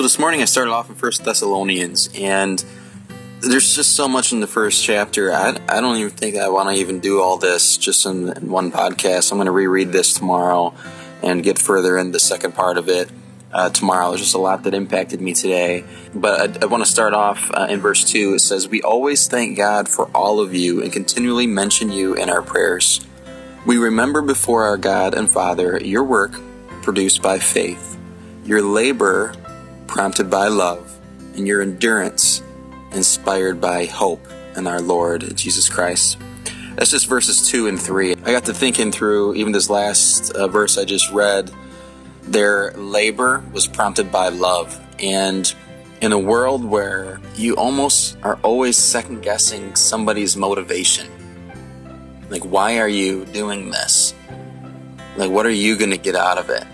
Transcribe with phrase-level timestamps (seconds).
[0.00, 2.64] So this morning I started off in First Thessalonians, and
[3.40, 5.30] there's just so much in the first chapter.
[5.30, 8.48] I, I don't even think I want to even do all this just in, in
[8.50, 9.30] one podcast.
[9.30, 10.72] I'm going to reread this tomorrow
[11.22, 13.10] and get further in the second part of it
[13.52, 14.08] uh, tomorrow.
[14.08, 15.84] There's just a lot that impacted me today.
[16.14, 18.36] But I, I want to start off uh, in verse 2.
[18.36, 22.30] It says, We always thank God for all of you and continually mention you in
[22.30, 23.06] our prayers.
[23.66, 26.40] We remember before our God and Father your work
[26.80, 27.98] produced by faith,
[28.46, 29.34] your labor
[29.90, 30.96] prompted by love,
[31.34, 32.44] and your endurance
[32.92, 36.16] inspired by hope in our Lord Jesus Christ.
[36.76, 38.12] That's just verses 2 and 3.
[38.12, 41.50] I got to thinking through even this last uh, verse I just read.
[42.22, 44.80] Their labor was prompted by love.
[45.00, 45.52] And
[46.00, 51.08] in a world where you almost are always second guessing somebody's motivation,
[52.30, 54.14] like, why are you doing this?
[55.16, 56.64] Like, what are you going to get out of it?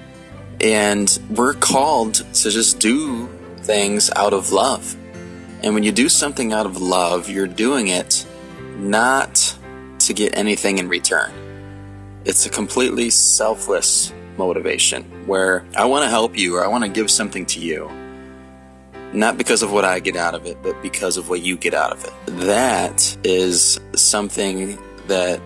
[0.60, 3.28] And we're called to just do
[3.58, 4.96] things out of love.
[5.62, 8.26] And when you do something out of love, you're doing it
[8.76, 9.56] not
[10.00, 11.32] to get anything in return.
[12.24, 16.90] It's a completely selfless motivation where I want to help you or I want to
[16.90, 17.90] give something to you.
[19.12, 21.74] Not because of what I get out of it, but because of what you get
[21.74, 22.12] out of it.
[22.26, 25.40] That is something that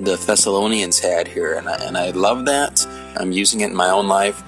[0.00, 2.86] the Thessalonians had here, and I, and I love that.
[3.16, 4.42] I'm using it in my own life.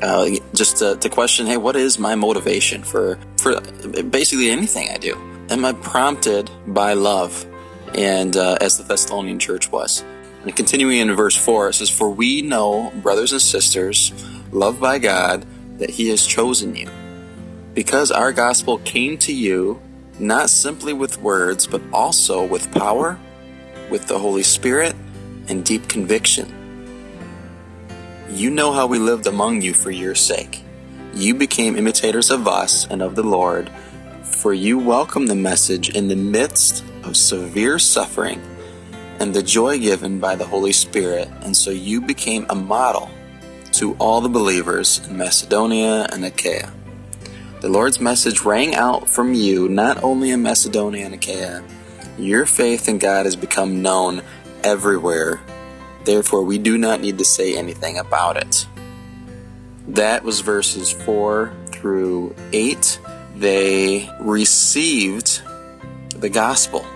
[0.00, 3.60] Uh, just to, to, question, hey, what is my motivation for for
[4.02, 5.14] basically anything I do?
[5.48, 7.46] Am I prompted by love?
[7.94, 10.02] And uh, as the Thessalonian church was.
[10.42, 14.12] And continuing in verse four, it says, "For we know, brothers and sisters,
[14.50, 15.46] loved by God,
[15.78, 16.88] that He has chosen you,
[17.74, 19.80] because our gospel came to you
[20.18, 23.18] not simply with words, but also with power."
[23.92, 24.96] with the Holy Spirit
[25.48, 26.61] and deep conviction.
[28.32, 30.62] You know how we lived among you for your sake.
[31.12, 33.70] You became imitators of us and of the Lord,
[34.22, 38.40] for you welcomed the message in the midst of severe suffering
[39.20, 43.10] and the joy given by the Holy Spirit, and so you became a model
[43.72, 46.72] to all the believers in Macedonia and Achaia.
[47.60, 51.62] The Lord's message rang out from you not only in Macedonia and Achaia,
[52.18, 54.22] your faith in God has become known
[54.64, 55.42] everywhere.
[56.04, 58.66] Therefore, we do not need to say anything about it.
[59.88, 63.00] That was verses 4 through 8.
[63.36, 65.42] They received
[66.16, 66.86] the gospel.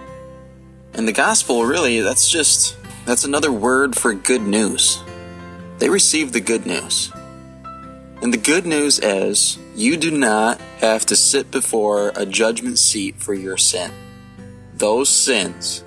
[0.95, 5.03] And the gospel, really, that's just, that's another word for good news.
[5.79, 7.13] They received the good news.
[8.23, 13.17] And the good news is, you do not have to sit before a judgment seat
[13.17, 13.93] for your sin
[14.77, 15.85] those sins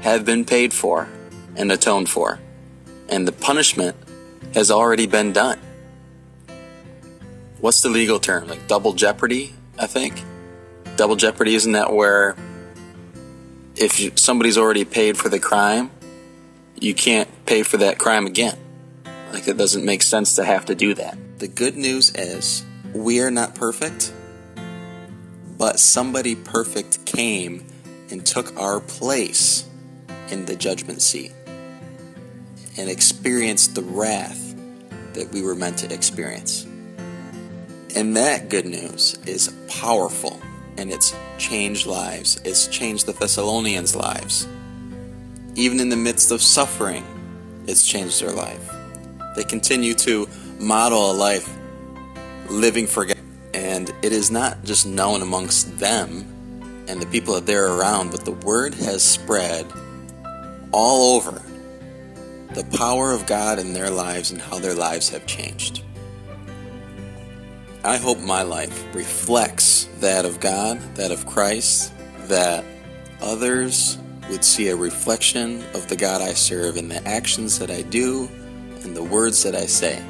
[0.00, 1.08] have been paid for
[1.56, 2.40] and atoned for,
[3.08, 3.96] and the punishment
[4.54, 5.58] has already been done.
[7.60, 8.48] What's the legal term?
[8.48, 10.22] Like double jeopardy, I think?
[10.96, 12.36] Double jeopardy, isn't that where
[13.76, 15.90] if somebody's already paid for the crime,
[16.80, 18.58] you can't pay for that crime again?
[19.32, 21.18] Like, it doesn't make sense to have to do that.
[21.38, 24.12] The good news is we are not perfect,
[25.58, 27.66] but somebody perfect came
[28.10, 29.68] and took our place
[30.30, 31.32] in the judgment seat
[32.76, 34.54] and experienced the wrath
[35.14, 36.66] that we were meant to experience.
[37.94, 40.40] And that good news is powerful
[40.76, 42.40] and it's changed lives.
[42.44, 44.48] It's changed the Thessalonians' lives.
[45.54, 47.04] Even in the midst of suffering,
[47.68, 48.68] it's changed their life.
[49.36, 51.48] They continue to model a life
[52.48, 53.18] living for God.
[53.54, 56.30] And it is not just known amongst them,
[56.88, 59.66] and the people that they're around, but the word has spread
[60.72, 61.40] all over
[62.54, 65.82] the power of God in their lives and how their lives have changed.
[67.82, 71.92] I hope my life reflects that of God, that of Christ,
[72.28, 72.64] that
[73.20, 73.98] others
[74.30, 78.28] would see a reflection of the God I serve in the actions that I do
[78.82, 80.02] and the words that I say.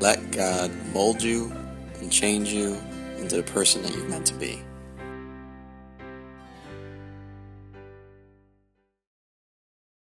[0.00, 1.52] Let God mold you
[2.00, 2.76] and change you
[3.18, 4.62] into the person that you're meant to be.